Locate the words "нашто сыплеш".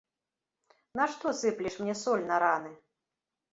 0.97-1.75